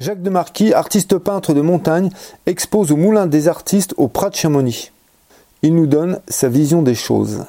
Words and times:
Jacques 0.00 0.22
de 0.22 0.30
Marquis, 0.30 0.72
artiste 0.72 1.18
peintre 1.18 1.52
de 1.52 1.60
montagne, 1.60 2.08
expose 2.46 2.90
au 2.90 2.96
Moulin 2.96 3.26
des 3.26 3.48
Artistes 3.48 3.92
au 3.98 4.08
Prat 4.08 4.30
de 4.30 4.34
Chamonix. 4.34 4.92
Il 5.62 5.74
nous 5.74 5.86
donne 5.86 6.20
sa 6.26 6.48
vision 6.48 6.80
des 6.80 6.94
choses. 6.94 7.44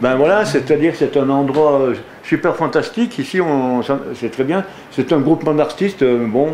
Ben 0.00 0.16
voilà, 0.16 0.44
c'est-à-dire 0.44 0.94
c'est 0.96 1.16
un 1.16 1.30
endroit 1.30 1.80
euh, 1.80 1.94
super 2.24 2.56
fantastique. 2.56 3.18
Ici, 3.20 3.38
c'est 4.16 4.30
très 4.32 4.42
bien. 4.44 4.64
C'est 4.90 5.12
un 5.12 5.20
groupement 5.20 5.54
d'artistes. 5.54 6.02
euh, 6.02 6.26
Bon, 6.26 6.48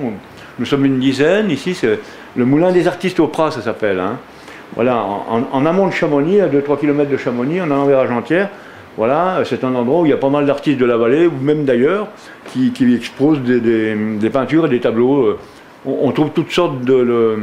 nous 0.58 0.66
sommes 0.66 0.84
une 0.84 0.98
dizaine. 0.98 1.50
Ici, 1.50 1.74
c'est 1.74 1.98
le 2.36 2.45
Moulin 2.45 2.72
des 2.72 2.86
Artistes 2.86 3.20
au 3.20 3.29
Prat, 3.29 3.50
ça 3.50 3.62
s'appelle. 3.62 4.00
hein. 4.00 4.18
Voilà, 4.74 5.02
en, 5.02 5.64
amont 5.64 5.86
de 5.86 5.92
Chamonix, 5.92 6.42
à 6.42 6.48
2-3 6.48 6.79
km 6.79 7.10
de 7.10 7.16
Chamonix, 7.16 7.58
en 7.62 7.70
allant 7.70 7.86
vers 7.86 8.00
Argentière. 8.00 8.50
Voilà, 8.98 9.42
c'est 9.44 9.62
un 9.64 9.74
endroit 9.76 10.00
où 10.02 10.06
il 10.06 10.10
y 10.10 10.12
a 10.12 10.16
pas 10.18 10.28
mal 10.28 10.44
d'artistes 10.44 10.78
de 10.78 10.84
la 10.84 10.96
vallée, 10.96 11.26
ou 11.28 11.32
même 11.40 11.64
d'ailleurs, 11.64 12.08
qui, 12.52 12.72
qui 12.72 12.93
exposent 12.94 13.40
des, 13.40 13.61
des- 13.61 13.94
des 13.94 14.29
peintures 14.30 14.66
et 14.66 14.68
des 14.68 14.80
tableaux. 14.80 15.22
euh, 15.22 15.39
On, 15.86 16.08
on 16.08 16.11
trouve 16.12 16.30
toutes 16.34 16.50
sortes 16.50 16.80
de, 16.82 17.04
de- 17.04 17.39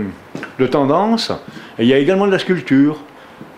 de 0.59 0.67
tendances. 0.67 1.31
Et 1.79 1.83
il 1.83 1.87
y 1.87 1.93
a 1.93 1.97
également 1.97 2.27
de 2.27 2.31
la 2.33 2.39
sculpture, 2.39 2.97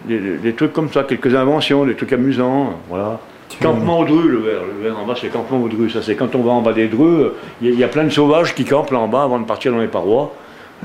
des, 0.05 0.53
trucs 0.53 0.73
comme 0.73 0.89
ça, 0.91 1.03
quelques 1.03 1.33
inventions, 1.33 1.85
des 1.85 1.95
trucs 1.95 2.13
amusants. 2.13 2.75
Voilà. 2.88 3.19
Campement 3.61 3.99
aux 4.02 4.05
Drus, 4.05 4.29
le 4.29 4.38
vert. 4.38 4.61
Le 4.77 4.83
vert 4.88 4.99
en 4.99 5.05
bas, 5.07 5.16
c'est 5.19 5.29
campement 5.29 5.59
aux 5.63 5.67
Drus. 5.67 5.89
Ça, 5.91 6.02
c'est 6.03 6.16
quand 6.16 6.35
on 6.35 6.43
va 6.43 6.52
en 6.52 6.61
bas 6.61 6.73
des 6.73 6.88
Drus, 6.88 7.31
il 7.61 7.67
y, 7.67 7.71
a- 7.71 7.73
il 7.73 7.79
y 7.79 7.83
a 7.83 7.88
plein 7.88 8.03
de 8.03 8.09
sauvages 8.11 8.53
qui 8.53 8.63
campent 8.63 8.91
là 8.91 8.99
en 8.99 9.07
bas 9.07 9.23
avant 9.23 9.39
de 9.39 9.45
partir 9.45 9.71
dans 9.71 9.79
les 9.79 9.88
parois. 9.88 10.33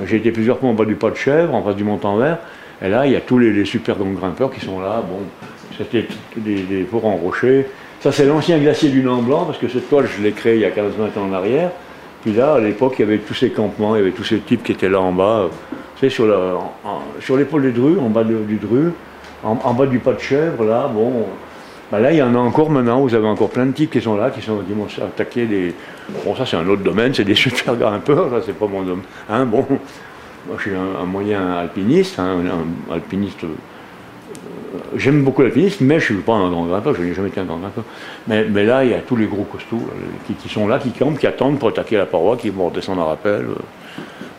J'ai 0.07 0.17
été 0.17 0.33
plusieurs 0.33 0.59
fois 0.59 0.71
en 0.71 0.75
bas 0.75 0.87
du 0.87 0.95
pas 0.95 1.11
de 1.11 1.17
chèvre, 1.17 1.55
en 1.55 1.63
face 1.63 1.77
du 1.77 1.85
Mont-en-Vert. 1.85 2.39
Et 2.81 2.89
là, 2.89 3.07
il 3.07 3.13
y 3.13 3.17
a 3.17 3.21
tous 3.21 3.39
les, 3.39 3.53
les 3.53 3.67
super 3.67 3.97
grands 3.97 4.11
grimpeurs 4.13 4.51
qui 4.51 4.61
sont 4.65 4.81
là. 4.81 5.03
Bon, 5.07 5.19
c'était 5.79 6.07
des, 6.37 6.63
des 6.63 6.85
forts 6.85 7.07
en 7.07 7.17
rocher. 7.17 7.67
Ça, 8.01 8.11
c'est 8.11 8.27
l'ancien 8.27 8.59
glacier 8.59 8.91
du 8.91 9.03
Nant 9.03 9.23
Blanc, 9.23 9.45
parce 9.45 9.59
que 9.59 9.69
cette 9.69 9.89
toile, 9.89 10.07
je 10.07 10.23
l'ai 10.23 10.33
créée 10.33 10.57
il 10.57 10.63
y 10.63 10.65
a 10.65 10.71
15-20 10.71 11.19
ans 11.19 11.29
en 11.31 11.33
arrière. 11.33 11.71
Puis 12.23 12.33
là, 12.33 12.55
à 12.55 12.61
l'époque, 12.61 12.95
il 12.99 13.03
y 13.03 13.05
avait 13.05 13.19
tous 13.19 13.35
ces 13.35 13.51
campements, 13.51 13.95
il 13.95 13.99
y 13.99 14.03
avait 14.03 14.13
tous 14.13 14.25
ces 14.25 14.39
types 14.39 14.63
qui 14.63 14.73
étaient 14.73 14.89
là 14.89 15.01
en 15.01 15.13
bas. 15.13 15.51
sur, 16.09 16.27
l'épaule 17.37 17.63
des 17.63 17.73
Drus, 17.73 17.99
en 18.01 18.09
bas 18.09 18.25
du 18.25 18.57
Dru, 18.57 18.93
en, 19.45 19.75
bas 19.75 19.87
du 19.87 19.99
pas 19.99 20.13
de 20.15 20.21
chèvre, 20.21 20.65
là, 20.65 20.89
bon. 20.93 21.27
bah 21.91 22.01
là, 22.01 22.13
il 22.13 22.19
y 22.19 22.23
en 22.23 22.35
a 22.35 22.39
encore 22.39 22.71
maintenant, 22.71 23.01
vous 23.01 23.15
avez 23.15 23.27
encore 23.27 23.51
plein 23.51 23.67
de 23.67 23.73
types 23.73 23.91
qui 23.91 24.01
sont 24.01 24.17
là, 24.17 24.31
qui, 24.31 24.41
sont, 24.41 24.63
attaquer 25.01 25.47
des. 25.47 25.75
Bon, 26.25 26.35
ça, 26.37 26.47
c'est 26.47 26.57
un 26.57 26.67
autre 26.69 26.83
domaine, 26.83 27.13
c'est 27.13 27.25
des 27.25 27.35
super 27.37 27.77
grimpeurs, 27.77 28.31
ça, 28.31 28.43
c'est 28.45 28.57
pas 28.57 28.67
mon 28.67 28.83
domaine. 28.83 29.05
Hein, 29.29 29.45
bon, 29.45 29.67
moi, 30.47 30.57
je 30.59 30.63
suis 30.63 30.73
un, 30.75 31.05
moyen 31.07 31.53
alpiniste, 31.53 32.19
hein, 32.19 32.39
un 32.91 32.93
alpiniste. 32.95 33.45
Euh, 34.93 34.99
J'aime 34.99 35.23
beaucoup 35.23 35.43
l'alpinisme, 35.43 35.85
mais 35.85 36.01
je 36.01 36.13
ne 36.13 36.19
suis 36.19 36.25
pas 36.25 36.35
un 36.35 36.51
grand 36.51 36.67
grimpeur, 36.67 36.95
je 36.95 37.03
n'ai 37.03 37.15
jamais 37.15 37.29
été 37.29 37.41
un 37.41 37.45
grand 37.45 37.59
grimpeur. 37.59 37.85
Mais, 38.29 38.65
là, 38.65 38.85
il 38.85 38.91
y 38.91 38.95
a 38.95 39.01
tous 39.01 39.17
les 39.17 39.27
gros 39.27 39.45
costauds 39.45 39.77
là, 39.77 40.35
qui, 40.41 40.49
sont 40.49 40.69
là, 40.69 40.79
qui 40.79 40.91
campent, 40.91 41.19
qui 41.19 41.27
attendent 41.27 41.59
pour 41.59 41.69
attaquer 41.69 41.97
la 41.97 42.07
paroi, 42.07 42.37
qui 42.37 42.51
vont 42.51 42.69
redescendre 42.69 43.03
à 43.03 43.07
rappel. 43.07 43.43
euh. 43.43 43.55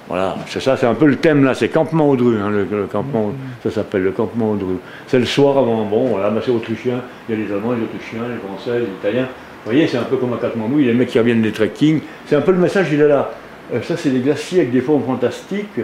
Voilà, 0.10 0.36
c'est 0.48 0.62
ça, 0.62 0.76
c'est 0.76 0.86
un 0.86 0.95
peu 0.95 1.06
le 1.06 1.16
thème 1.16 1.45
là, 1.45 1.54
c'est 1.54 1.70
campement 1.70 2.10
au 2.10 2.16
Dru, 2.16 2.38
hein, 2.38 2.50
le, 2.52 2.86
campement, 2.86 3.32
ça 3.64 3.72
s'appelle 3.72 4.04
le 4.04 4.12
campement 4.12 4.52
au 4.52 4.56
Dru. 4.56 4.76
C'est 5.08 5.18
le 5.18 5.26
soir 5.26 5.58
avant, 5.58 5.86
bon, 5.86 6.08
voilà, 6.08 6.30
bah, 6.30 6.42
c'est 6.44 6.52
autrichien, 6.52 7.02
il 7.28 7.36
y 7.36 7.42
a 7.42 7.45
les 7.45 7.52
Allemands, 7.52 7.72
les 7.72 7.84
Autrichiens, 7.84 8.22
les 8.30 8.38
Français, 8.38 8.80
les 8.80 8.86
Italiens. 8.86 9.28
Vous 9.66 9.72
voyez, 9.72 9.88
c'est 9.88 9.98
un 9.98 10.04
peu 10.04 10.17
comme 10.17 10.34
à 10.34 10.38
Katmandou, 10.38 10.80
il 10.80 10.86
y 10.86 10.90
a 10.90 10.92
les 10.92 10.98
mecs 10.98 11.08
qui 11.08 11.20
reviennent 11.20 11.42
des 11.42 11.54
trekking, 11.54 12.02
c'est 12.28 12.36
un 12.36 12.42
peu 12.42 12.52
le 12.52 12.58
message, 12.58 12.90
il 12.92 13.00
est 13.00 13.08
là. 13.08 13.32
Euh, 13.73 13.82
ça, 13.82 13.95
c'est 13.95 14.10
des 14.10 14.20
glaciers 14.20 14.60
avec 14.60 14.72
des 14.72 14.82
formes 14.82 15.04
fantastiques, 15.04 15.80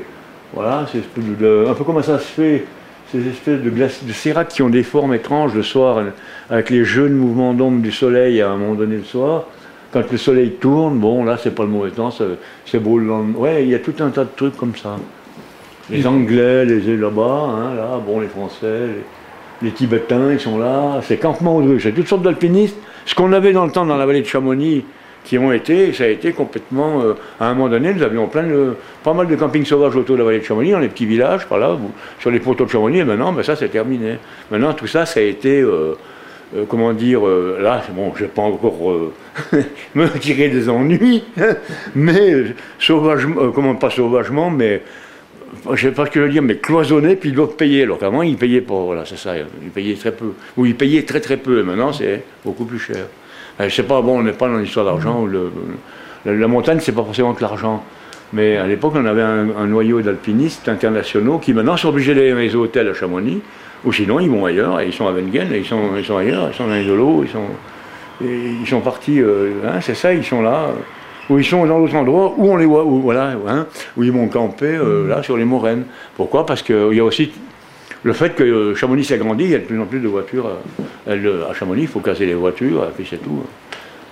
voilà, 0.54 0.86
c'est 0.92 1.00
un 1.00 1.74
peu 1.74 1.84
comment 1.86 2.04
ça 2.04 2.20
se 2.20 2.26
fait, 2.26 2.66
ces 3.12 3.28
espèces 3.28 3.62
de, 3.62 3.70
glaces, 3.70 4.04
de 4.04 4.44
qui 4.44 4.62
ont 4.62 4.70
des 4.70 4.84
formes 4.84 5.14
étranges 5.14 5.56
le 5.56 5.64
soir, 5.64 6.04
avec 6.50 6.70
les 6.70 6.86
jeunes 6.86 7.14
mouvements 7.14 7.54
d'ombre 7.54 7.82
du 7.82 7.92
soleil 7.92 8.42
à 8.42 8.52
un 8.52 8.58
moment 8.58 8.76
donné 8.76 8.98
le 8.98 9.04
soir. 9.04 9.46
Quand 9.92 10.12
le 10.12 10.18
soleil 10.18 10.52
tourne, 10.52 11.00
bon, 11.00 11.24
là, 11.24 11.38
c'est 11.42 11.56
pas 11.56 11.64
le 11.64 11.70
mauvais 11.70 11.90
temps, 11.90 12.14
c'est 12.66 12.80
beau 12.80 13.00
le. 13.00 13.12
Ouais, 13.36 13.64
il 13.64 13.70
y 13.70 13.76
a 13.76 13.80
tout 13.80 13.96
un 14.00 14.10
tas 14.10 14.24
de 14.24 14.30
trucs 14.36 14.56
comme 14.56 14.76
ça. 14.76 14.98
Les 15.90 16.06
Anglais, 16.06 16.66
les 16.66 16.96
là-bas, 16.96 17.50
hein, 17.50 17.76
là, 17.76 18.00
bon, 18.06 18.20
les 18.20 18.28
Français, 18.28 18.90
les, 19.64 19.72
Tibétains, 19.72 20.34
ils 20.34 20.40
sont 20.40 20.60
là. 20.60 21.00
C'est 21.02 21.18
campement 21.18 21.58
aux 21.58 21.80
c'est 21.80 21.92
toutes 21.92 22.08
sortes 22.08 22.22
d'alpinistes. 22.22 22.78
Ce 23.08 23.16
qu'on 23.16 23.34
avait 23.34 23.54
dans 23.54 23.66
le 23.66 23.72
temps 23.72 23.88
dans 23.88 23.98
la 23.98 24.06
vallée 24.06 24.22
de 24.22 24.28
Chamonix, 24.28 24.86
qui 25.24 25.38
ont 25.38 25.52
été, 25.52 25.94
ça 25.94 26.06
a 26.06 26.08
été 26.08 26.32
complètement. 26.32 27.02
euh, 27.02 27.14
à 27.40 27.48
un 27.48 27.54
moment 27.54 27.70
donné, 27.70 27.94
nous 27.94 28.04
avions 28.04 28.28
plein 28.28 28.44
de, 28.44 28.76
pas 29.04 29.14
mal 29.14 29.28
de 29.28 29.36
campings 29.36 29.66
sauvages 29.66 29.96
autour 29.96 30.16
de 30.16 30.22
la 30.22 30.26
vallée 30.26 30.40
de 30.40 30.44
Chamonix, 30.44 30.72
dans 30.72 30.80
les 30.80 30.88
petits 30.88 31.06
villages, 31.06 31.46
par 31.48 31.58
là, 31.58 31.78
sur 32.20 32.32
les 32.32 32.40
poteaux 32.40 32.66
de 32.66 32.70
Chamonix, 32.70 33.00
et 33.00 33.04
maintenant, 33.04 33.32
ben, 33.34 33.44
ça, 33.44 33.56
c'est 33.56 33.70
terminé. 33.70 34.18
Maintenant, 34.52 34.74
tout 34.74 34.88
ça, 34.88 35.06
ça 35.06 35.20
a 35.20 35.24
été. 35.24 35.62
euh, 35.62 35.96
euh, 36.56 36.64
comment 36.68 36.94
dire, 36.94 37.22
là, 37.62 37.84
bon, 37.92 38.12
je 38.16 38.22
vais 38.24 38.28
pas 38.28 38.42
encore 38.42 38.80
me 39.94 40.08
tirer 40.18 40.50
des 40.50 40.68
ennuis, 40.68 41.24
mais 41.96 42.56
sauvagement, 42.80 43.52
comment 43.52 43.76
pas 43.76 43.92
sauvagement, 43.92 44.50
mais 44.50 44.82
je 45.74 45.88
sais 45.88 45.94
pas 45.94 46.06
ce 46.08 46.12
que 46.12 46.20
je 46.20 46.26
veux 46.26 46.32
dire, 46.32 46.42
mais 46.42 46.56
cloisonné, 46.56 47.16
puis 47.16 47.30
ils 47.30 47.36
doivent 47.36 47.56
payer. 47.56 47.84
Alors 47.84 48.00
qu'avant, 48.00 48.24
ils 48.24 48.36
payaient 48.36 48.62
pas, 48.62 48.74
voilà, 48.74 49.06
c'est 49.06 49.18
ça, 49.18 49.34
ils 49.38 49.70
payaient 49.70 49.96
très 49.96 50.12
peu. 50.12 50.34
Ou 50.58 50.66
ils 50.66 50.76
payaient 50.76 51.04
très 51.04 51.20
très 51.20 51.38
peu, 51.38 51.60
et 51.60 51.64
maintenant, 51.64 51.94
c'est 51.94 52.24
beaucoup 52.44 52.66
plus 52.66 52.80
cher. 52.80 53.06
Euh, 53.60 53.70
je 53.70 53.76
sais 53.76 53.84
pas, 53.84 54.02
bon, 54.02 54.20
on 54.20 54.24
n'est 54.24 54.32
pas 54.32 54.48
dans 54.48 54.58
l'histoire 54.58 54.86
d'argent, 54.86 55.26
le, 55.26 55.52
la, 56.26 56.34
la 56.34 56.48
montagne, 56.48 56.80
c'est 56.80 56.92
pas 56.92 57.04
forcément 57.04 57.34
que 57.34 57.42
l'argent. 57.42 57.84
Mais 58.32 58.58
à 58.58 58.68
l'époque, 58.68 58.94
on 58.96 59.06
avait 59.06 59.24
un, 59.24 59.48
un 59.58 59.66
noyau 59.66 60.02
d'alpinistes 60.02 60.70
internationaux 60.70 61.40
qui 61.40 61.52
maintenant 61.54 61.78
sont 61.78 61.90
obligés 61.90 62.14
d'aller 62.14 62.32
dans 62.32 62.38
les 62.38 62.56
hôtels 62.56 62.88
à 62.88 62.94
Chamonix, 62.94 63.42
ou 63.84 63.92
sinon 63.92 64.20
ils 64.20 64.30
vont 64.30 64.46
ailleurs, 64.46 64.80
et 64.80 64.86
ils 64.88 64.94
sont 64.94 65.08
à 65.08 65.12
Wengen, 65.12 65.52
et 65.52 65.60
ils 65.60 65.66
sont, 65.66 65.98
ils 65.98 66.06
sont 66.06 66.18
ailleurs, 66.18 66.50
ils 66.52 66.56
sont 66.56 66.68
dans 66.68 66.74
les 66.74 66.88
holos, 66.90 67.24
ils 67.24 67.30
sont, 67.30 67.48
et 68.24 68.52
ils 68.62 68.68
sont 68.68 68.82
partis, 68.82 69.20
euh, 69.20 69.54
hein, 69.66 69.82
c'est 69.82 69.96
ça, 69.96 70.14
ils 70.14 70.24
sont 70.24 70.42
là, 70.42 70.68
ou 71.30 71.40
ils 71.40 71.46
sont 71.46 71.66
dans 71.66 71.80
d'autres 71.80 71.96
endroits 71.96 72.34
où 72.38 72.52
on 72.52 72.58
les 72.58 72.66
voit, 72.66 72.84
où, 72.84 73.02
voilà, 73.02 73.34
hein, 73.48 73.66
où 73.98 74.04
ils 74.04 74.12
vont 74.12 74.28
camper 74.28 74.76
euh, 74.76 75.08
là 75.08 75.24
sur 75.24 75.38
les 75.38 75.46
moraines. 75.46 75.86
Pourquoi? 76.16 76.46
Parce 76.46 76.62
qu'il 76.62 76.94
y 76.94 77.00
a 77.00 77.04
aussi 77.04 77.32
le 78.04 78.14
fait 78.14 78.36
que 78.36 78.44
euh, 78.44 78.76
Chamonix 78.76 79.04
s'agrandit, 79.06 79.44
il 79.46 79.50
y 79.52 79.56
a 79.56 79.60
de 79.60 79.64
plus 79.66 79.80
en 79.80 79.86
plus 79.86 80.00
de 80.00 80.08
voitures. 80.08 80.48
euh, 80.48 80.84
elle, 81.08 81.26
euh, 81.26 81.50
à 81.50 81.54
Chamonix, 81.54 81.82
il 81.84 81.88
faut 81.88 82.00
casser 82.00 82.26
les 82.26 82.34
voitures, 82.34 82.84
et 82.86 82.92
puis 82.96 83.06
c'est 83.10 83.18
tout. 83.22 83.44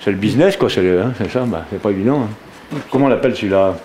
C'est 0.01 0.11
le 0.11 0.17
business, 0.17 0.57
quoi, 0.57 0.69
c'est 0.69 0.81
le- 0.81 1.01
hein, 1.01 1.13
c'est 1.17 1.29
ça, 1.29 1.41
bah, 1.47 1.65
c'est 1.71 1.81
pas 1.81 1.91
évident. 1.91 2.21
hein. 2.23 2.77
Comment 2.91 3.05
on 3.05 3.09
l'appelle 3.09 3.35
celui-là? 3.35 3.75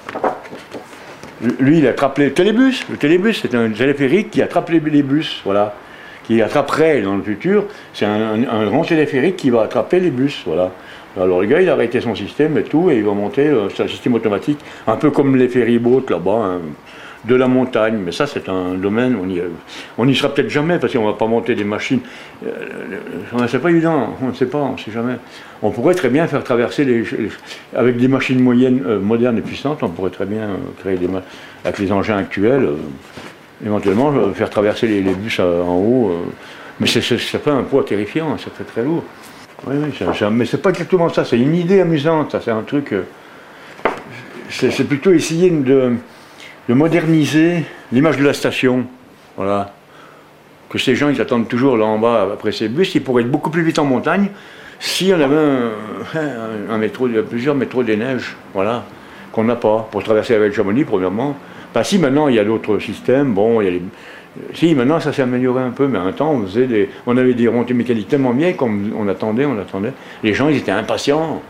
Lui, 1.58 1.78
il 1.78 1.86
attrape 1.86 2.18
les 2.18 2.32
télébus. 2.32 2.84
Le 2.90 2.96
télébus, 2.96 3.34
c'est 3.34 3.54
un 3.54 3.70
téléphérique 3.70 4.30
qui 4.30 4.42
attrape 4.42 4.68
les, 4.70 4.78
les 4.80 5.02
bus, 5.02 5.40
voilà. 5.44 5.74
Qui 6.24 6.40
attraperait 6.40 7.02
dans 7.02 7.16
le 7.16 7.22
futur. 7.22 7.64
C'est 7.94 8.04
un, 8.06 8.44
un- 8.44 8.48
un 8.48 8.66
grand 8.66 8.84
téléphérique 8.84 9.36
qui 9.36 9.50
va 9.50 9.62
attraper 9.62 9.98
les 9.98 10.10
bus, 10.10 10.42
voilà. 10.46 10.70
Alors 11.20 11.40
le 11.40 11.46
gars, 11.46 11.60
il 11.60 11.68
a 11.68 11.72
arrêté 11.72 12.00
son 12.00 12.14
système 12.14 12.56
et 12.58 12.62
tout, 12.62 12.90
et 12.90 12.96
il 12.98 13.04
va 13.04 13.12
monter 13.12 13.46
euh, 13.48 13.68
sur 13.70 13.84
un 13.84 13.88
système 13.88 14.14
automatique, 14.14 14.58
un 14.86 14.96
peu 14.96 15.10
comme 15.10 15.36
les 15.36 15.48
ferryboats 15.48 16.02
là-bas, 16.08 16.30
hein, 16.32 16.60
de 17.24 17.34
la 17.34 17.46
montagne. 17.46 17.98
Mais 18.04 18.12
ça, 18.12 18.26
c'est 18.26 18.48
un 18.48 18.74
domaine, 18.74 19.16
on 19.22 19.28
y, 19.28 19.40
on 19.98 20.08
y 20.08 20.14
sera 20.14 20.32
peut-être 20.34 20.50
jamais, 20.50 20.78
parce 20.78 20.92
qu'on 20.92 21.04
va 21.04 21.12
pas 21.12 21.26
monter 21.26 21.54
des 21.54 21.64
machines. 21.64 22.00
Euh, 22.44 22.48
euh, 23.38 23.46
c'est 23.48 23.60
pas 23.60 23.70
évident, 23.70 24.16
on 24.20 24.28
ne 24.28 24.32
sait 24.32 24.46
pas, 24.46 24.58
on 24.58 24.72
ne 24.72 24.78
sait 24.78 24.90
jamais. 24.90 25.16
On 25.62 25.70
pourrait 25.70 25.94
très 25.94 26.08
bien 26.08 26.26
faire 26.26 26.42
traverser 26.42 26.84
les, 26.84 27.04
avec 27.74 27.96
des 27.96 28.08
machines 28.08 28.40
moyennes, 28.40 28.82
euh, 28.86 28.98
modernes 28.98 29.38
et 29.38 29.42
puissantes, 29.42 29.82
on 29.82 29.88
pourrait 29.88 30.10
très 30.10 30.26
bien 30.26 30.48
créer 30.80 30.96
des 30.96 31.08
avec 31.64 31.78
les 31.78 31.92
engins 31.92 32.16
actuels, 32.16 32.68
éventuellement 33.64 34.12
faire 34.32 34.50
traverser 34.50 34.88
les, 34.88 35.00
bus 35.14 35.38
en 35.38 35.76
haut. 35.76 36.24
mais 36.80 36.88
c'est- 36.88 37.00
ça 37.02 37.38
fait 37.38 37.50
un 37.50 37.62
poids 37.62 37.84
terrifiant, 37.84 38.36
ça 38.38 38.50
fait 38.50 38.64
très 38.64 38.82
lourd. 38.82 39.04
Oui, 39.68 39.76
oui, 39.78 39.94
ça- 39.96 40.30
mais 40.30 40.44
c'est 40.44 40.60
pas 40.60 40.70
exactement 40.70 41.08
ça, 41.08 41.24
c'est 41.24 41.38
une 41.38 41.54
idée 41.54 41.80
amusante, 41.80 42.34
c'est 42.44 42.50
un 42.50 42.62
truc. 42.62 42.92
c'est 44.48 44.84
plutôt 44.88 45.12
essayer 45.12 45.50
de, 45.50 45.92
de 46.68 46.74
moderniser 46.74 47.64
l'image 47.92 48.18
de 48.18 48.24
la 48.24 48.32
station. 48.32 48.86
Voilà. 49.36 49.72
Que 50.68 50.78
ces 50.78 50.94
gens, 50.94 51.08
ils 51.08 51.20
attendent 51.20 51.48
toujours 51.48 51.76
là 51.76 51.84
en 51.84 51.98
bas 51.98 52.28
après 52.32 52.52
ces 52.52 52.68
bus, 52.68 52.94
ils 52.94 53.02
pourraient 53.02 53.22
être 53.22 53.30
beaucoup 53.30 53.50
plus 53.50 53.62
vite 53.62 53.78
en 53.78 53.84
montagne 53.84 54.30
si 54.82 55.12
on 55.16 55.20
avait 55.20 55.36
un, 56.68 56.78
métro, 56.78 57.08
plusieurs 57.30 57.54
métros 57.54 57.84
des 57.84 57.96
neiges, 57.96 58.36
voilà, 58.52 58.84
qu'on 59.30 59.44
n'a 59.44 59.54
pas, 59.54 59.88
pour 59.90 60.02
traverser 60.02 60.32
la 60.32 60.40
vallée 60.40 60.50
de 60.50 60.56
Chamonix, 60.56 60.84
premièrement. 60.84 61.36
Pas 61.72 61.84
si 61.84 61.98
maintenant 61.98 62.26
il 62.26 62.34
y 62.34 62.40
a 62.40 62.44
d'autres 62.44 62.80
systèmes, 62.80 63.32
bon, 63.32 63.60
il 63.60 63.64
y 63.64 63.68
a 63.68 63.70
les. 63.70 63.82
Si 64.54 64.74
maintenant 64.74 64.98
ça 64.98 65.12
s'est 65.12 65.22
amélioré 65.22 65.62
un 65.62 65.70
peu, 65.70 65.86
mais 65.86 65.98
un 65.98 66.10
temps 66.10 66.32
on 66.32 66.42
faisait 66.46 66.66
des. 66.66 66.90
On 67.06 67.16
avait 67.16 67.34
des 67.34 67.46
remontées 67.46 67.74
mécaniques 67.74 68.08
tellement 68.08 68.32
bien 68.32 68.54
qu'on 68.54 68.76
on 68.98 69.06
attendait, 69.06 69.46
on 69.46 69.58
attendait. 69.58 69.92
Les 70.24 70.34
gens 70.34 70.48
ils 70.48 70.56
étaient 70.56 70.72
impatients. 70.72 71.40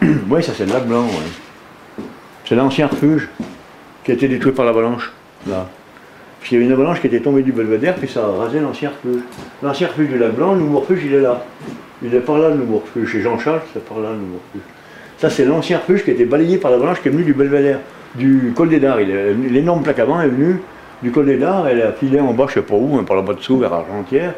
oui, 0.02 0.42
ça 0.42 0.52
c'est 0.52 0.66
le 0.66 0.72
lac 0.72 0.86
blanc, 0.86 1.04
ouais. 1.04 2.04
C'est 2.44 2.56
l'ancien 2.56 2.88
refuge 2.88 3.28
qui 4.04 4.10
a 4.10 4.14
été 4.14 4.28
détruit 4.28 4.52
par 4.52 4.64
l'avalanche, 4.64 5.12
là. 5.46 5.66
Parce 6.38 6.50
qu'il 6.50 6.58
y 6.58 6.60
avait 6.60 6.66
une 6.66 6.78
avalanche 6.78 7.00
qui 7.00 7.06
était 7.06 7.20
tombée 7.20 7.42
du 7.42 7.52
belvédère, 7.52 7.94
puis 7.94 8.06
ça 8.06 8.22
a 8.22 8.30
rasé 8.44 8.60
l'ancien 8.60 8.90
refuge. 8.90 9.22
L'ancien 9.62 9.88
refuge 9.88 10.08
du 10.08 10.18
lac 10.18 10.34
blanc, 10.34 10.52
le 10.52 10.60
nouveau 10.60 10.80
refuge, 10.80 11.00
il 11.06 11.14
est 11.14 11.20
là. 11.20 11.42
Il 12.02 12.14
est 12.14 12.20
par 12.20 12.38
là, 12.38 12.50
le 12.50 12.56
nouveau 12.56 12.80
refuge. 12.80 13.12
Chez 13.12 13.22
Jean-Charles, 13.22 13.62
c'est 13.72 13.82
par 13.82 13.98
là, 13.98 14.10
le 14.10 14.18
nouveau 14.18 14.40
refuge. 14.48 14.68
Ça, 15.16 15.30
c'est 15.30 15.46
l'ancien 15.46 15.78
refuge 15.78 16.04
qui 16.04 16.10
a 16.10 16.12
été 16.12 16.26
balayé 16.26 16.58
par 16.58 16.70
l'avalanche 16.70 17.00
qui 17.00 17.08
est 17.08 17.10
venu 17.10 17.24
du 17.24 17.32
belvédère, 17.32 17.78
du 18.14 18.52
col 18.54 18.68
des 18.68 18.78
Dards. 18.78 18.98
L'énorme 18.98 19.82
plaque 19.82 20.00
avant 20.00 20.20
est 20.20 20.28
venue 20.28 20.60
du 21.02 21.10
col 21.10 21.24
des 21.24 21.38
Dards, 21.38 21.66
elle 21.66 21.80
a 21.80 21.92
filé 21.92 22.20
en 22.20 22.34
bas, 22.34 22.44
je 22.48 22.54
sais 22.54 22.62
pas 22.62 22.74
où, 22.74 22.98
hein, 22.98 23.04
par 23.04 23.16
là-bas 23.16 23.34
dessous, 23.34 23.56
vers 23.56 23.72
Argentière. 23.72 24.34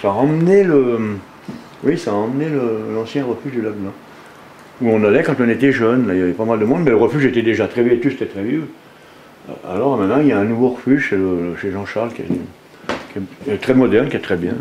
Ça 0.00 0.08
a 0.08 0.12
emmené 0.12 0.62
le, 0.62 1.16
Oui, 1.82 1.98
ça 1.98 2.12
a 2.12 2.14
emmené 2.14 2.46
l'ancien 2.94 3.24
refuge 3.24 3.50
du 3.50 3.62
Lac 3.62 3.74
Blanc. 3.74 3.92
Où 4.80 4.90
on 4.90 5.02
allait 5.02 5.24
quand 5.24 5.34
on 5.40 5.48
était 5.48 5.72
jeune, 5.72 6.08
il 6.12 6.18
y 6.18 6.22
avait 6.22 6.32
pas 6.32 6.44
mal 6.44 6.60
de 6.60 6.64
monde, 6.64 6.82
mais 6.84 6.90
le 6.90 6.96
refuge 6.96 7.24
était 7.24 7.42
déjà 7.42 7.66
très 7.66 7.82
vêtu, 7.82 8.12
c'était 8.12 8.26
très 8.26 8.42
vieux. 8.42 8.68
Alors 9.68 9.96
maintenant, 9.96 10.20
il 10.20 10.28
y 10.28 10.32
a 10.32 10.38
un 10.38 10.44
nouveau 10.44 10.70
refuge 10.70 11.14
chez, 11.60 11.70
Jean-Charles 11.70 12.10
qui, 12.12 12.22
est 13.50 13.56
très 13.58 13.74
moderne, 13.74 14.08
qui 14.08 14.16
est 14.16 14.20
très 14.20 14.36
bien. 14.36 14.54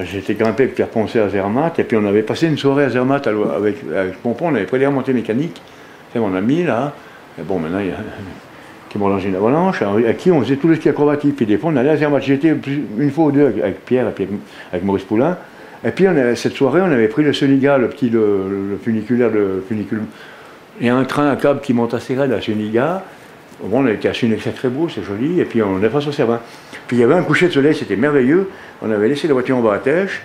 J'étais 0.00 0.34
grimpé 0.34 0.64
avec 0.64 0.74
Pierre 0.74 0.88
Poncé 0.88 1.18
à 1.20 1.28
Zermatt, 1.28 1.78
et 1.78 1.84
puis 1.84 1.96
on 1.96 2.06
avait 2.06 2.22
passé 2.22 2.46
une 2.46 2.56
soirée 2.56 2.84
à 2.84 2.90
Zermatt 2.90 3.26
avec, 3.26 4.22
Pompon, 4.22 4.48
on 4.48 4.54
avait 4.54 4.64
pris 4.64 4.78
des 4.78 4.86
remontées 4.86 5.12
mécaniques. 5.12 5.60
C'est 6.12 6.18
mon 6.18 6.34
ami 6.34 6.64
là. 6.64 6.94
Et 7.38 7.42
bon, 7.42 7.58
maintenant, 7.58 7.80
il 7.80 7.88
y 7.88 7.90
a 7.90 7.96
qui 8.92 8.98
m'ont 8.98 9.18
une 9.18 9.34
avalanche, 9.34 9.80
à 9.80 10.12
qui 10.12 10.30
on 10.30 10.42
faisait 10.42 10.56
tout 10.56 10.68
le 10.68 10.74
ski 10.74 10.90
acrobatique. 10.90 11.34
Puis 11.34 11.46
des 11.46 11.56
fois, 11.56 11.70
on 11.72 11.76
allait 11.76 11.90
à 11.90 11.96
Zermatt. 11.96 12.22
J'étais 12.22 12.54
une 12.98 13.10
fois 13.10 13.26
ou 13.26 13.32
deux 13.32 13.46
avec, 13.46 13.86
Pierre 13.86 14.06
avec, 14.06 14.84
Maurice 14.84 15.04
Poulain. 15.04 15.38
Et 15.82 15.90
puis, 15.92 16.04
cette 16.34 16.52
soirée, 16.52 16.82
on 16.82 16.92
avait 16.92 17.08
pris 17.08 17.22
le 17.22 17.32
Seniga, 17.32 17.78
le 17.78 17.88
petit 17.88 18.10
le, 18.10 18.78
funiculaire, 18.82 19.30
le 19.30 19.64
funiculaire. 19.66 20.04
Il 20.78 20.86
y 20.86 20.90
a 20.90 20.96
un 20.96 21.04
train 21.04 21.30
à 21.30 21.36
câble 21.36 21.60
qui 21.62 21.72
monte 21.72 21.94
assez 21.94 22.14
raide 22.14 22.32
à 22.32 22.42
Seniga. 22.42 23.02
Bon, 23.62 23.84
on 23.84 23.86
à 23.86 24.12
Sunex, 24.12 24.42
c'est 24.42 24.54
très 24.54 24.68
beau, 24.68 24.88
c'est 24.88 25.02
joli. 25.02 25.40
Et 25.40 25.44
puis, 25.44 25.62
on 25.62 25.82
est 25.82 25.88
face 25.88 26.06
au 26.06 26.12
Cervin. 26.12 26.40
Puis, 26.86 26.96
il 26.96 27.00
y 27.00 27.04
avait 27.04 27.14
un 27.14 27.22
coucher 27.22 27.48
de 27.48 27.52
soleil, 27.52 27.74
c'était 27.74 27.96
merveilleux. 27.96 28.50
On 28.82 28.90
avait 28.90 29.08
laissé 29.08 29.28
la 29.28 29.34
voiture 29.34 29.56
en 29.56 29.60
bas 29.60 29.74
à 29.74 29.78
Tèche. 29.78 30.22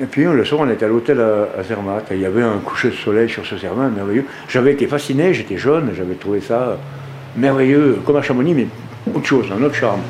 Et 0.00 0.06
puis 0.06 0.24
le 0.24 0.44
soir, 0.46 0.62
on 0.62 0.70
était 0.70 0.86
à 0.86 0.88
l'hôtel 0.88 1.20
à, 1.20 1.62
Zermatt. 1.62 2.10
Et 2.10 2.14
il 2.14 2.20
y 2.22 2.24
avait 2.24 2.42
un 2.42 2.58
coucher 2.58 2.88
de 2.88 2.94
soleil 2.94 3.28
sur 3.28 3.44
ce 3.44 3.58
Cervin 3.58 3.88
merveilleux. 3.90 4.24
J'avais 4.48 4.72
été 4.72 4.86
fasciné, 4.86 5.34
j'étais 5.34 5.58
jeune, 5.58 5.90
j'avais 5.94 6.14
trouvé 6.14 6.40
ça 6.40 6.78
merveilleux, 7.36 7.98
comme 8.06 8.16
à 8.16 8.22
Chamonix, 8.22 8.54
mais 8.54 8.66
autre 9.14 9.26
chose, 9.26 9.46
un 9.56 9.62
autre 9.62 9.74
charme. 9.74 10.00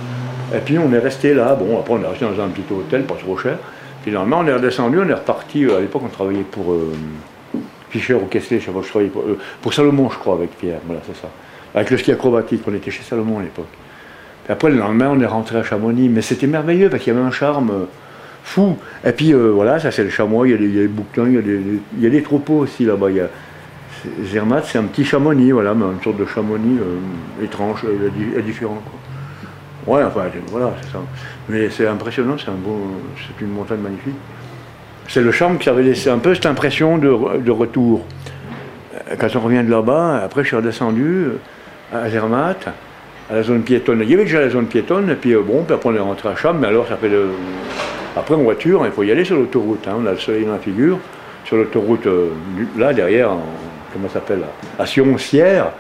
Et 0.54 0.58
puis 0.58 0.78
on 0.78 0.92
est 0.92 0.98
resté 0.98 1.34
là, 1.34 1.54
bon, 1.54 1.78
après 1.78 1.94
on 1.94 2.02
est 2.02 2.06
resté 2.06 2.24
dans 2.24 2.42
un 2.42 2.48
petit 2.48 2.62
hôtel, 2.72 3.02
pas 3.02 3.14
trop 3.14 3.36
cher. 3.36 3.58
Puis 4.02 4.16
on 4.16 4.46
est 4.46 4.52
redescendu, 4.52 4.98
on 4.98 5.08
est 5.08 5.14
reparti, 5.14 5.64
euh, 5.64 5.78
à 5.78 5.80
l'époque 5.80 6.02
on 6.04 6.08
travaillait 6.08 6.42
pour 6.42 6.72
euh, 6.72 6.92
Fischer 7.90 8.14
ou 8.14 8.26
Kessler, 8.26 8.60
je 8.60 8.66
sais 8.66 8.72
pas, 8.72 8.80
je 8.82 8.88
travaillais 8.88 9.10
pour, 9.10 9.22
euh, 9.22 9.38
pour, 9.60 9.74
Salomon, 9.74 10.08
je 10.10 10.18
crois, 10.18 10.34
avec 10.34 10.56
Pierre, 10.56 10.80
voilà, 10.86 11.02
c'est 11.06 11.20
ça. 11.20 11.28
Avec 11.74 11.90
le 11.90 11.96
ski 11.96 12.12
acrobatique, 12.12 12.62
on 12.66 12.74
était 12.74 12.90
chez 12.90 13.02
Salomon 13.02 13.38
à 13.38 13.42
l'époque. 13.42 13.66
Après, 14.48 14.70
le 14.70 14.78
lendemain, 14.78 15.10
on 15.12 15.20
est 15.20 15.26
rentré 15.26 15.58
à 15.58 15.62
Chamonix, 15.62 16.08
mais 16.08 16.22
c'était 16.22 16.48
merveilleux 16.48 16.90
parce 16.90 17.02
qu'il 17.02 17.14
y 17.14 17.16
avait 17.16 17.24
un 17.24 17.30
charme 17.30 17.86
fou. 18.42 18.76
Et 19.04 19.12
puis 19.12 19.32
voilà, 19.32 19.78
ça 19.78 19.92
c'est 19.92 20.02
le 20.02 20.10
chamois, 20.10 20.48
il 20.48 20.50
y 20.50 20.54
a 20.54 20.56
des, 20.56 20.88
bouquetins, 20.88 21.28
il 21.28 21.80
y 22.00 22.06
a 22.06 22.10
des, 22.10 22.22
troupeaux 22.22 22.58
aussi 22.58 22.84
là-bas. 22.84 23.10
Zermatt, 24.22 24.64
c'est 24.64 24.78
un 24.78 24.84
petit 24.84 25.04
chamonix, 25.04 25.52
voilà, 25.52 25.74
mais 25.74 25.84
une 25.84 26.02
sorte 26.02 26.16
de 26.16 26.26
chamonix 26.26 26.78
euh, 26.78 27.44
étrange 27.44 27.84
et, 27.84 28.38
euh, 28.38 28.42
différent. 28.42 28.82
Ouais, 29.86 30.02
enfin, 30.02 30.24
voilà, 30.48 30.72
c'est 30.80 30.92
ça. 30.92 30.98
Mais 31.48 31.70
c'est 31.70 31.86
impressionnant, 31.86 32.36
c'est 32.38 33.44
une 33.44 33.52
montagne 33.52 33.80
magnifique. 33.80 34.14
C'est 35.08 35.22
le 35.22 35.32
charme 35.32 35.58
qui 35.58 35.68
avait 35.68 35.82
laissé 35.82 36.08
un 36.08 36.18
peu 36.18 36.34
cette 36.34 36.46
impression 36.46 36.98
de, 36.98 37.08
retour. 37.50 38.04
Euh, 38.94 39.16
quand 39.18 39.36
on 39.36 39.40
revient 39.40 39.64
de 39.64 39.70
là-bas, 39.70 40.22
après 40.24 40.42
je 40.42 40.48
suis 40.48 40.56
redescendu 40.56 41.26
à 41.92 42.08
Zermatt, 42.08 42.68
à 43.30 43.34
la 43.34 43.42
zone 43.42 43.62
piétonne. 43.62 44.00
Il 44.02 44.10
y 44.10 44.14
avait 44.14 44.24
déjà 44.24 44.40
la 44.40 44.50
zone 44.50 44.66
piétonne, 44.66 45.16
puis 45.20 45.34
bon, 45.34 45.64
puis 45.64 45.74
après 45.74 45.88
on 45.90 45.94
est 45.94 45.98
rentré 45.98 46.28
à 46.28 46.36
Cham, 46.36 46.58
mais 46.60 46.68
alors 46.68 46.86
ça 46.86 46.96
fait 46.96 47.08
le... 47.08 47.30
Après 48.16 48.34
en 48.34 48.42
voiture, 48.42 48.82
il 48.84 48.92
faut 48.92 49.02
y 49.02 49.10
aller 49.10 49.24
sur 49.24 49.36
l'autoroute, 49.36 49.86
hein, 49.86 49.96
on 49.98 50.06
a 50.06 50.12
le 50.12 50.18
soleil 50.18 50.44
dans 50.44 50.52
la 50.52 50.58
figure. 50.58 50.98
Sur 51.44 51.56
l'autoroute, 51.56 52.06
là 52.76 52.92
derrière, 52.92 53.30
comment 53.92 54.08
ça 54.08 54.14
s'appelle, 54.14 54.42
à 54.78 54.86
Sioncière. 54.86 55.72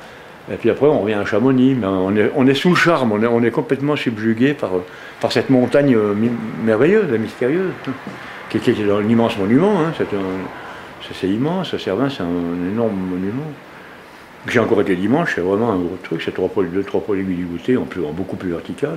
Et 0.52 0.56
puis 0.56 0.70
après, 0.70 0.86
on 0.86 1.00
revient 1.00 1.14
à 1.14 1.24
Chamonix. 1.24 1.74
Mais 1.74 1.86
on, 1.86 2.46
est, 2.46 2.54
sous 2.54 2.74
charme, 2.74 3.12
on 3.12 3.42
est, 3.42 3.50
complètement 3.50 3.96
subjugué 3.96 4.54
par, 4.54 4.70
par 5.20 5.32
cette 5.32 5.50
montagne 5.50 5.94
euh, 5.94 6.14
merveilleuse 6.64 7.12
et 7.14 7.18
mystérieuse, 7.18 7.70
qui, 8.48 8.58
qui 8.58 8.70
est 8.70 8.90
un 8.90 9.08
immense 9.08 9.38
monument. 9.38 9.80
Hein. 9.80 9.92
C'est 11.12 11.28
immense, 11.28 11.76
Cervin, 11.76 12.08
c'est 12.08 12.22
un 12.22 12.70
énorme 12.72 12.96
monument. 12.96 13.50
J'ai 14.48 14.58
encore 14.58 14.80
été 14.80 14.96
dimanche, 14.96 15.32
c'est 15.34 15.42
vraiment 15.42 15.70
un 15.70 15.76
gros 15.76 15.98
truc, 16.02 16.22
c'est 16.22 16.32
trois 16.32 16.48
pôles, 16.48 16.70
deux, 16.70 16.82
trois 16.82 17.00
pôles 17.02 17.24
du 17.24 17.44
goûter, 17.44 17.76
en, 17.76 17.84
plus, 17.84 18.02
en 18.04 18.12
beaucoup 18.12 18.36
plus 18.36 18.50
vertical. 18.50 18.96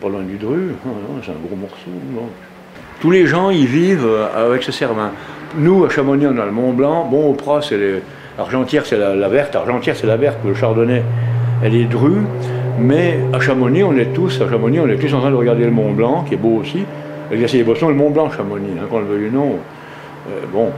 Pas 0.00 0.08
loin 0.08 0.22
du 0.22 0.36
Dru, 0.36 0.70
hein, 0.86 0.90
c'est 1.24 1.32
un 1.32 1.46
gros 1.46 1.56
morceau. 1.56 1.90
Tous 3.00 3.10
les 3.10 3.26
gens 3.26 3.50
y 3.50 3.66
vivent 3.66 4.06
euh, 4.06 4.46
avec 4.46 4.62
ce 4.62 4.70
Cervin. 4.70 5.10
Nous, 5.56 5.84
à 5.84 5.88
Chamonix, 5.88 6.26
on 6.26 6.38
a 6.38 6.46
le 6.46 6.52
Mont 6.52 6.72
Blanc. 6.72 7.08
Bon, 7.10 7.30
au 7.30 7.34
Pras, 7.34 7.62
c'est 7.62 7.76
les... 7.76 8.02
Argentière, 8.38 8.86
c'est 8.86 8.96
la, 8.96 9.28
verte. 9.28 9.56
Argentière, 9.56 9.96
c'est 9.96 10.06
la 10.06 10.16
verte. 10.16 10.38
Le 10.46 10.54
Chardonnay, 10.54 11.02
elle 11.62 11.74
est 11.74 11.84
drue. 11.84 12.22
Mais 12.78 13.18
à 13.32 13.40
Chamonix, 13.40 13.82
on 13.82 13.96
est 13.96 14.14
tous, 14.14 14.40
à 14.40 14.48
Chamonix, 14.48 14.80
on 14.80 14.88
est 14.88 14.96
tous 14.96 15.12
en 15.14 15.20
train 15.20 15.30
de 15.30 15.36
regarder 15.36 15.64
le 15.64 15.70
Mont 15.70 15.92
Blanc, 15.92 16.24
qui 16.26 16.34
est 16.34 16.38
beau 16.38 16.60
aussi. 16.60 16.84
L'exercice 17.30 17.64
des 17.64 17.70
et 17.70 17.86
le 17.86 17.94
Mont 17.94 18.10
Blanc, 18.10 18.30
Chamonix, 18.30 18.70
hein, 18.80 18.86
qu'on 18.88 19.00
le 19.00 19.06
veuille 19.06 19.28
ou 19.28 19.32
non. 19.32 19.58
Euh, 20.28 20.40
bon, 20.52 20.70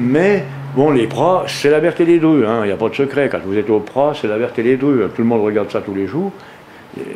mais 0.00 0.44
bon, 0.78 0.92
les 0.92 1.08
Pras, 1.08 1.44
c'est 1.48 1.70
la 1.70 1.80
verte 1.80 2.00
et 2.00 2.04
les. 2.04 2.18
Hein. 2.18 2.60
Il 2.62 2.66
n'y 2.66 2.72
a 2.72 2.76
pas 2.76 2.88
de 2.88 2.94
secret. 2.94 3.28
Quand 3.28 3.40
vous 3.44 3.58
êtes 3.58 3.68
au 3.68 3.80
Pras, 3.80 4.14
c'est 4.18 4.28
la 4.28 4.38
verte 4.38 4.56
les 4.58 4.76
drues. 4.76 5.02
Tout 5.14 5.22
le 5.22 5.28
monde 5.28 5.42
regarde 5.42 5.70
ça 5.70 5.80
tous 5.80 5.94
les 5.94 6.06
jours. 6.06 6.32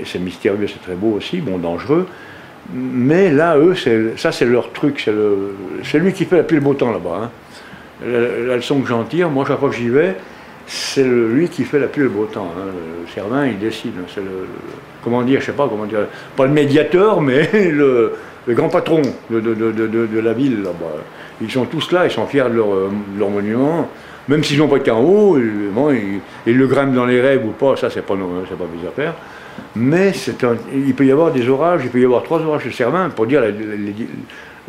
C'est 0.05 0.19
mystérieux, 0.19 0.67
c'est 0.67 0.83
très 0.83 0.95
beau 0.95 1.15
aussi, 1.17 1.41
bon, 1.41 1.59
dangereux. 1.59 2.07
Mais 2.73 3.31
là, 3.31 3.57
eux, 3.57 3.75
ça 4.17 4.33
c'est 4.33 4.45
leur 4.45 4.73
truc, 4.73 5.09
c'est 5.83 5.99
lui 5.99 6.13
qui 6.13 6.25
fait 6.25 6.37
la 6.37 6.43
pluie 6.43 6.59
le 6.59 6.63
beau 6.63 6.75
temps 6.75 6.93
là-bas. 6.93 7.21
Hein. 7.25 7.31
La, 8.05 8.57
leçon 8.57 8.81
que 8.81 8.89
j'en 8.89 9.05
tire, 9.05 9.31
moi 9.31 9.45
chaque 9.47 9.59
fois 9.59 9.71
que 9.71 9.77
j'y 9.77 9.89
vais, 9.89 10.15
c'est 10.67 11.05
lui 11.05 11.49
qui 11.49 11.65
fait 11.65 11.79
la 11.79 11.87
pluie 11.87 12.05
le 12.05 12.09
beau 12.09 12.27
temps. 12.27 12.53
Hein. 12.57 12.71
Le 13.03 13.13
Cervin, 13.13 13.47
il 13.47 13.59
décide. 13.59 13.95
Hein. 13.99 14.07
C'est 14.13 14.21
le, 14.21 14.47
comment 15.03 15.23
dire, 15.23 15.41
je 15.41 15.47
sais 15.47 15.53
pas 15.53 15.69
comment 15.69 15.87
dire, 15.87 16.07
pas 16.37 16.47
le 16.47 16.53
médiateur, 16.53 17.21
mais 17.21 17.51
le, 17.71 18.15
grand 18.49 18.69
patron 18.69 19.03
de, 19.31 20.21
la 20.21 20.33
ville 20.33 20.63
là-bas. 20.63 21.03
Ils 21.41 21.51
sont 21.51 21.65
tous 21.65 21.93
là, 21.93 22.07
ils 22.07 22.11
sont 22.11 22.27
fiers 22.27 22.45
de 22.45 22.57
leur, 23.19 23.31
monument. 23.31 23.89
Même 24.29 24.45
s'ils 24.45 24.59
n'ont 24.59 24.69
pas 24.69 24.79
qu'en 24.79 25.01
haut, 25.01 25.39
ils, 25.39 26.57
le 26.57 26.67
grimpent 26.67 26.95
dans 26.95 27.07
les 27.07 27.21
rêves 27.21 27.45
ou 27.45 27.51
pas, 27.51 27.77
ça 27.77 27.91
c'est 27.91 28.03
pas, 28.03 28.15
c'est 28.49 28.59
pas 28.59 28.65
mes 28.65 28.89
affaires. 28.89 29.15
Mais 29.75 30.13
il 30.75 30.95
peut 30.95 31.05
y 31.05 31.13
avoir 31.13 31.33
des 31.33 31.49
orages, 31.49 31.83
il 31.85 31.91
peut 31.91 32.01
y 32.01 32.05
avoir 32.05 32.23
trois 32.23 32.41
orages 32.41 32.65
de 32.65 32.71
Cervin 32.71 33.11
pour 33.11 33.27
dire 33.27 33.43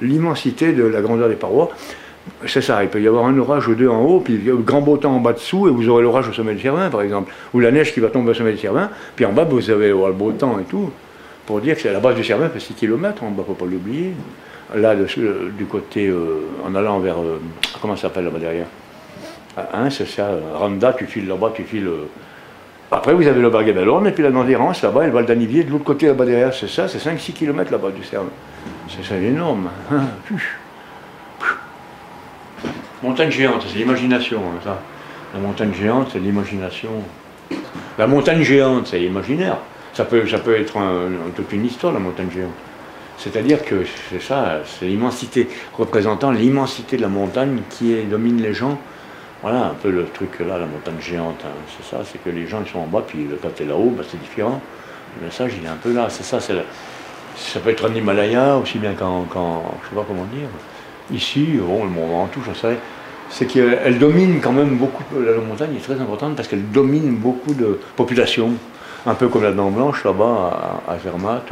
l'immensité 0.01 0.73
de 0.73 0.83
la 0.83 1.01
grandeur 1.01 1.29
des 1.29 1.35
parois. 1.35 1.69
C'est 2.47 2.61
ça, 2.61 2.83
il 2.83 2.89
peut 2.89 3.01
y 3.01 3.07
avoir 3.07 3.25
un 3.25 3.37
orage 3.37 3.67
ou 3.67 3.75
deux 3.75 3.89
en 3.89 4.01
haut, 4.01 4.21
puis 4.21 4.37
le 4.37 4.55
grand 4.57 4.81
beau 4.81 4.95
temps 4.97 5.13
en 5.13 5.19
bas 5.19 5.33
dessous, 5.33 5.67
et 5.67 5.71
vous 5.71 5.89
aurez 5.89 6.03
l'orage 6.03 6.29
au 6.29 6.33
sommet 6.33 6.53
du 6.53 6.61
Cervin, 6.61 6.89
par 6.89 7.01
exemple, 7.01 7.33
ou 7.53 7.59
la 7.59 7.69
neige 7.69 7.93
qui 7.93 7.99
va 7.99 8.07
tomber 8.07 8.31
au 8.31 8.33
sommet 8.33 8.53
du 8.53 8.59
Cervin, 8.59 8.89
puis 9.15 9.25
en 9.25 9.33
bas, 9.33 9.43
vous 9.43 9.69
avez 9.69 9.89
le 9.89 10.13
beau 10.13 10.31
temps 10.31 10.57
et 10.59 10.63
tout, 10.63 10.89
pour 11.45 11.59
dire 11.61 11.75
que 11.75 11.81
c'est 11.81 11.91
la 11.91 11.99
base 11.99 12.15
du 12.15 12.23
Cervin, 12.23 12.49
fait 12.49 12.59
6 12.59 12.73
km 12.73 13.23
en 13.23 13.31
bas, 13.31 13.43
faut 13.45 13.53
pas 13.53 13.65
l'oublier. 13.65 14.13
Là, 14.75 14.95
du 14.95 15.65
côté, 15.65 16.07
euh, 16.07 16.47
en 16.65 16.73
allant 16.73 16.99
vers, 16.99 17.19
euh, 17.19 17.41
comment 17.81 17.95
ça 17.95 18.03
s'appelle 18.03 18.25
là-bas 18.25 18.39
derrière? 18.39 18.67
Hein, 19.57 19.89
c'est 19.91 20.07
ça, 20.07 20.31
Randa, 20.55 20.93
tu 20.93 21.05
files 21.05 21.27
là-bas, 21.27 21.51
tu 21.53 21.63
files 21.63 21.87
euh, 21.87 22.07
après, 22.91 23.13
vous 23.13 23.25
avez 23.25 23.41
le 23.41 23.49
Barguet-Bellorne, 23.49 24.05
et 24.07 24.11
puis 24.11 24.23
la 24.23 24.29
Nandérance, 24.29 24.83
là-bas, 24.83 25.03
et 25.03 25.07
le 25.07 25.13
Val 25.13 25.25
d'Anivier, 25.25 25.63
de 25.63 25.71
l'autre 25.71 25.83
côté, 25.83 26.05
là-bas 26.05 26.25
derrière, 26.25 26.53
c'est 26.53 26.69
ça, 26.69 26.87
c'est 26.87 26.99
5-6 26.99 27.33
km 27.33 27.71
là-bas 27.71 27.89
du 27.89 28.03
Cerne. 28.03 28.27
C'est 28.87 29.15
énorme. 29.15 29.69
Hein. 29.91 30.01
Montagne 33.01 33.31
géante, 33.31 33.65
c'est 33.67 33.79
l'imagination, 33.79 34.39
hein, 34.39 34.59
ça. 34.63 34.79
La 35.33 35.39
montagne 35.39 35.73
géante, 35.73 36.09
c'est 36.13 36.19
l'imagination. 36.19 36.91
La 37.97 38.05
montagne 38.05 38.43
géante, 38.43 38.87
c'est 38.87 39.01
imaginaire. 39.01 39.57
Ça 39.93 40.05
peut, 40.05 40.27
ça 40.27 40.39
peut 40.39 40.55
être 40.55 40.77
toute 41.35 41.51
une 41.51 41.65
histoire, 41.65 41.93
la 41.93 41.99
montagne 41.99 42.29
géante. 42.33 42.49
C'est-à-dire 43.17 43.63
que 43.63 43.85
c'est 44.09 44.21
ça, 44.21 44.61
c'est 44.65 44.85
l'immensité, 44.85 45.47
représentant 45.77 46.31
l'immensité 46.31 46.97
de 46.97 47.03
la 47.03 47.09
montagne 47.09 47.59
qui 47.69 47.93
domine 48.03 48.41
les 48.41 48.53
gens 48.53 48.79
voilà 49.43 49.65
un 49.65 49.73
peu 49.73 49.91
le 49.91 50.05
truc 50.05 50.39
là, 50.39 50.57
la 50.57 50.65
montagne 50.65 50.99
géante. 51.01 51.41
Hein. 51.45 51.49
C'est 51.77 51.85
ça, 51.85 52.01
c'est 52.09 52.23
que 52.23 52.29
les 52.29 52.47
gens 52.47 52.65
sont 52.65 52.79
en 52.79 52.87
bas, 52.87 53.03
puis 53.05 53.27
le 53.29 53.35
est 53.35 53.67
là-haut, 53.67 53.93
bah, 53.95 54.03
c'est 54.09 54.19
différent. 54.19 54.61
Le 55.19 55.25
message 55.25 55.51
il 55.59 55.65
est 55.65 55.69
un 55.69 55.75
peu 55.75 55.93
là. 55.93 56.07
C'est 56.09 56.23
ça, 56.23 56.39
ça 56.39 57.59
peut 57.59 57.69
être 57.69 57.91
un 57.91 57.93
Himalaya 57.93 58.55
aussi 58.57 58.79
bien 58.79 58.93
qu'en, 58.93 59.25
je 59.25 59.83
je 59.83 59.89
sais 59.89 59.95
pas 59.95 60.05
comment 60.07 60.25
dire. 60.33 60.47
Ici, 61.11 61.59
bon, 61.59 61.83
le 61.83 61.89
Mont 61.89 62.07
Ventoux, 62.07 62.39
je 62.47 62.57
sais, 62.57 62.77
c'est 63.29 63.45
qu'elle 63.45 63.99
domine 63.99 64.39
quand 64.39 64.53
même 64.53 64.77
beaucoup. 64.77 65.03
La 65.19 65.41
montagne 65.41 65.75
est 65.75 65.83
très 65.83 65.99
importante 65.99 66.37
parce 66.37 66.47
qu'elle 66.47 66.71
domine 66.71 67.15
beaucoup 67.17 67.53
de 67.53 67.81
populations. 67.97 68.53
Un 69.05 69.15
peu 69.15 69.27
comme 69.27 69.43
la 69.43 69.51
Dent 69.51 69.69
Blanche 69.69 70.05
là-bas 70.05 70.81
à, 70.87 70.97
Zermatt. 70.97 71.43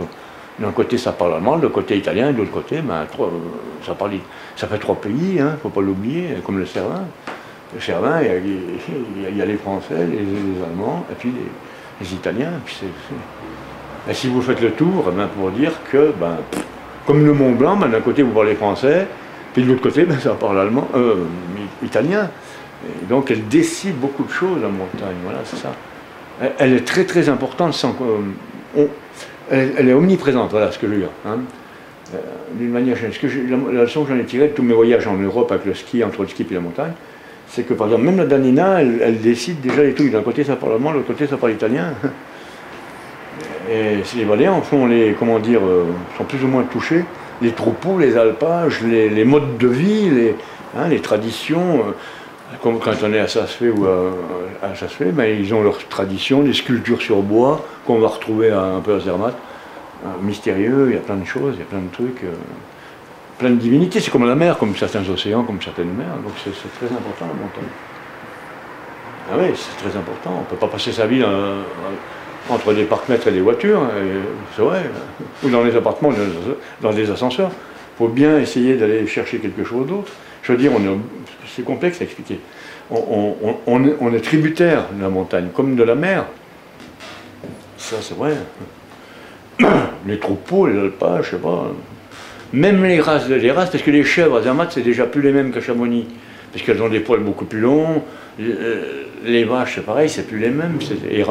D'un 0.58 0.72
côté, 0.72 0.98
ça 0.98 1.12
parle 1.12 1.36
allemand, 1.36 1.58
de 1.58 1.68
côté 1.68 1.98
italien, 1.98 2.30
et 2.30 2.34
de 2.34 2.38
l'autre 2.38 2.52
côté, 2.52 2.82
ben, 2.82 3.06
ça, 3.86 3.94
parle, 3.94 4.12
ça 4.56 4.68
fait 4.68 4.78
trois 4.78 4.96
pays, 4.96 5.34
il 5.36 5.42
hein, 5.42 5.52
ne 5.54 5.58
faut 5.58 5.70
pas 5.70 5.82
l'oublier, 5.82 6.38
comme 6.46 6.60
le 6.60 6.66
Cervin. 6.66 7.04
Cervin, 7.80 8.22
il 8.22 9.38
y, 9.38 9.42
a, 9.42 9.46
les 9.46 9.56
Français, 9.56 9.96
les, 9.96 10.64
Allemands, 10.64 11.06
et 11.12 11.16
puis 11.16 11.34
les, 12.00 12.14
Italiens. 12.14 12.54
Et 14.10 14.14
si 14.14 14.28
vous 14.28 14.42
faites 14.42 14.62
le 14.62 14.72
tour, 14.72 15.12
ben, 15.16 15.28
pour 15.28 15.52
dire 15.52 15.74
que, 15.92 16.14
ben, 16.18 16.38
comme 17.06 17.26
le 17.26 17.34
Mont 17.34 17.52
Blanc, 17.52 17.76
ben, 17.76 17.90
d'un 17.90 18.02
côté 18.02 18.24
vous 18.24 18.32
parlez 18.32 18.56
français, 18.56 19.08
puis 19.54 19.64
de 19.64 19.70
l'autre 19.70 19.82
côté, 19.82 20.06
ben, 20.06 20.20
ça 20.20 20.36
parle 20.36 20.60
allemand, 20.60 20.88
euh, 20.96 21.26
italien. 21.84 22.30
donc 23.10 23.30
elle 23.32 23.48
décide 23.48 23.98
beaucoup 24.00 24.24
de 24.24 24.32
choses, 24.32 24.62
la 24.62 24.70
montagne, 24.70 25.18
voilà, 25.24 25.40
c'est 25.44 25.58
ça. 25.58 25.74
Elle, 26.58 26.74
est 26.74 26.86
très 26.86 27.04
très 27.04 27.30
importante, 27.30 27.74
sans, 27.74 27.96
euh, 28.78 28.88
elle, 29.52 29.90
est 29.90 29.94
omniprésente, 29.94 30.52
voilà 30.52 30.72
ce 30.72 30.80
que 30.80 30.88
je 30.88 30.94
veux 30.94 31.00
dire. 31.00 31.10
Hein. 31.26 31.40
euh, 32.16 32.18
d'une 32.54 32.72
manière 32.72 32.98
la, 33.02 33.82
leçon 33.84 34.04
que 34.04 34.10
j'en 34.10 34.20
ai 34.20 34.24
tirée 34.24 34.48
de 34.48 34.54
tous 34.54 34.64
mes 34.64 34.74
voyages 34.74 35.08
en 35.08 35.18
Europe 35.18 35.52
avec 35.52 35.66
le 35.66 35.74
ski, 35.74 36.04
entre 36.04 36.24
le 36.24 36.28
ski 36.28 36.46
et 36.50 36.54
la 36.54 36.60
montagne, 36.60 36.94
c'est 37.48 37.64
que 37.64 37.74
par 37.74 37.88
exemple, 37.88 38.06
même 38.06 38.18
la 38.18 38.26
Danina, 38.26 38.82
elle, 38.82 39.20
décide 39.20 39.62
déjà 39.62 39.84
les 39.84 39.94
trucs. 39.94 40.12
D'un 40.12 40.22
côté, 40.22 40.44
ça 40.44 40.56
parle 40.56 40.74
allemand, 40.74 40.92
de 40.92 40.98
l'autre 40.98 41.08
côté, 41.08 41.28
ça 41.28 41.38
parle 41.38 41.54
italien. 41.54 41.94
Et 43.72 43.98
les 44.18 44.26
Baléens, 44.26 44.60
font 44.62 44.86
les, 44.88 45.16
comment 45.18 45.40
dire, 45.40 45.62
euh, 45.64 45.86
sont 46.18 46.24
plus 46.24 46.44
ou 46.44 46.48
moins 46.48 46.64
touchés. 46.64 47.06
Les 47.42 47.52
troupeaux, 47.52 48.00
les 48.00 48.18
alpages, 48.18 48.82
les, 48.82 49.24
modes 49.24 49.58
de 49.58 49.68
vie, 49.68 50.10
les, 50.10 50.36
hein, 50.78 50.88
les 50.90 51.00
traditions. 51.00 51.80
Euh, 51.80 51.92
quand 52.62 53.04
on 53.04 53.14
est 53.14 53.20
à 53.20 53.28
Sassfé 53.28 53.70
ou 53.70 53.86
à, 53.86 54.68
à 54.68 55.04
ben, 55.12 55.26
ils 55.26 55.54
ont 55.54 55.64
leurs 55.64 55.88
traditions, 55.88 56.42
des 56.42 56.54
sculptures 56.54 57.02
sur 57.02 57.22
bois 57.22 57.66
qu'on 57.86 58.00
va 58.00 58.08
retrouver 58.08 58.52
un 58.52 58.80
peu 58.80 58.96
à 58.96 59.00
Zermatt. 59.00 59.36
Euh, 60.04 60.10
mystérieux, 60.22 60.88
il 60.90 60.96
y 60.96 60.98
a 60.98 61.02
plein 61.02 61.16
de 61.16 61.26
choses, 61.26 61.56
il 61.56 61.60
y 61.60 61.64
a 61.64 61.66
plein 61.66 61.80
de 61.80 61.92
trucs, 61.92 62.24
euh, 62.24 62.34
plein 63.38 63.52
de 63.52 63.56
divinités. 63.56 64.00
C'est 64.00 64.10
comme 64.10 64.28
la 64.28 64.36
mer, 64.36 64.58
comme 64.58 64.76
certains 64.76 65.08
océans, 65.08 65.44
comme 65.44 65.62
certaines 65.62 65.94
mers. 65.94 66.16
Donc 66.24 66.34
c'est 66.44 66.52
très 66.52 66.94
important 66.94 67.28
la 67.28 67.34
montagne. 67.34 67.72
Ah 69.32 69.36
oui, 69.40 69.56
c'est 69.56 69.88
très 69.88 69.98
important. 69.98 70.34
On 70.38 70.40
ne 70.40 70.46
peut 70.46 70.56
pas 70.56 70.68
passer 70.68 70.92
sa 70.92 71.06
vie 71.06 71.22
euh, 71.24 71.62
entre 72.50 72.74
des 72.74 72.86
parcs-mètres 72.86 73.28
et 73.28 73.32
des 73.32 73.42
voitures, 73.42 73.82
hein, 73.82 73.92
c'est 74.56 74.64
vrai, 74.64 74.90
ou 75.44 75.50
dans 75.50 75.64
les 75.64 75.76
appartements, 75.76 76.12
dans 76.82 76.92
des 76.92 77.10
ascenseurs. 77.12 77.52
Il 77.52 77.98
faut 77.98 78.08
bien 78.08 78.40
essayer 78.40 78.76
d'aller 78.76 79.06
chercher 79.06 79.38
quelque 79.38 79.64
chose 79.64 79.86
d'autre. 79.86 80.12
Je 80.44 80.52
veux 80.52 80.58
dire, 80.58 80.72
c'est 81.48 81.64
complexe 81.64 82.02
à 82.02 82.04
expliquer. 82.04 82.40
on, 82.90 84.14
est 84.14 84.22
tributaire 84.22 84.86
de 84.94 85.02
la 85.02 85.10
montagne, 85.10 85.50
comme 85.54 85.76
de 85.76 85.84
la 85.84 85.96
mer. 85.96 86.26
Ça, 87.78 87.98
c'est 88.02 88.16
vrai 88.16 88.36
les 90.08 90.20
troupeaux, 90.20 90.68
les 90.68 90.80
alpages, 90.80 91.26
je 91.26 91.32
sais 91.32 91.38
pas. 91.38 91.72
Même 92.54 92.84
les 92.84 93.00
races, 93.00 93.28
les 93.30 93.52
races, 93.52 93.70
parce 93.70 93.84
que 93.84 93.92
les 93.92 94.04
chèvres 94.04 94.38
à 94.38 94.42
Zermatt, 94.42 94.72
c'est 94.72 94.82
déjà 94.82 95.06
plus 95.06 95.22
les 95.22 95.32
mêmes 95.32 95.52
qu'à 95.52 95.62
Chamonix, 95.62 96.08
parce 96.52 96.66
qu'elles 96.66 96.82
ont 96.82 96.90
des 96.90 97.00
poils 97.00 97.22
beaucoup 97.22 97.46
plus 97.46 97.60
longs. 97.60 98.04
Les 98.38 99.44
vaches, 99.44 99.76
c'est 99.76 99.86
pareil, 99.86 100.10
c'est 100.10 100.28
plus 100.28 100.40
les 100.40 100.50
mêmes. 100.50 100.80
Les 101.10 101.24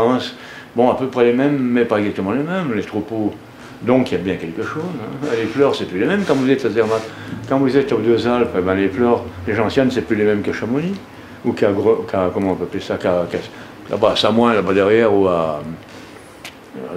bon, 0.77 0.91
à 0.91 0.95
peu 0.95 1.09
près 1.09 1.25
les 1.25 1.33
mêmes, 1.33 1.59
mais 1.59 1.85
pas 1.85 1.99
exactement 1.99 2.33
les 2.33 2.43
mêmes. 2.43 2.73
Les 2.75 2.83
troupeaux, 2.83 3.35
donc 3.83 4.11
il 4.11 4.19
y 4.19 4.21
a 4.21 4.23
bien 4.23 4.37
quelque 4.37 4.63
chose. 4.63 4.83
Hein. 5.01 5.29
Les 5.37 5.47
fleurs, 5.47 5.75
c'est 5.75 5.87
plus 5.87 5.99
les 5.99 6.07
mêmes 6.07 6.25
quand 6.27 6.35
vous 6.35 6.51
êtes 6.51 6.65
à 6.65 6.71
Zermatt. 6.71 7.03
Quand 7.49 7.59
vous 7.59 7.77
êtes 7.77 7.93
aux 7.93 7.99
deux 7.99 8.27
Alpes, 8.29 8.55
eh 8.57 8.61
ben, 8.61 8.75
les 8.75 8.89
fleurs, 8.89 9.25
les 9.47 9.59
anciennes, 9.59 9.91
c'est 9.91 10.03
plus 10.03 10.17
les 10.17 10.25
mêmes 10.25 10.43
qu'à 10.43 10.53
Chamonix. 10.53 10.95
Ou 11.45 11.53
qu'à, 11.53 11.69
comment 12.35 12.53
on 12.53 12.55
peut 12.55 12.81
ça, 12.81 12.99
là-bas 13.91 14.11
à 14.11 14.17
Samoin, 14.17 14.53
là-bas 14.53 14.75
derrière, 14.75 15.15
ou 15.15 15.27
à, 15.27 15.63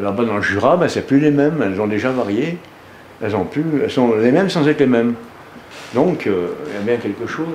Là-bas 0.02 0.25
dans 0.25 0.36
le 0.36 0.42
Jura, 0.42 0.78
ben, 0.78 0.88
c'est 0.88 1.08
plus 1.08 1.20
les 1.20 1.32
mêmes, 1.32 1.63
elles 1.63 1.80
ont 1.80 1.88
déjà 1.88 2.12
varié. 2.12 2.58
Elles, 3.22 3.36
ont 3.36 3.46
plus, 3.46 3.63
elles 3.82 3.92
sont 3.92 4.16
les 4.16 4.32
mêmes 4.32 4.50
sans 4.50 4.68
être 4.68 4.80
les 4.80 4.88
mêmes. 4.88 5.16
Donc, 5.94 6.28
euh, 6.28 6.50
il 6.68 6.74
y 6.74 6.78
a 6.78 6.82
bien 6.82 6.98
quelque 6.98 7.25
chose. 7.25 7.48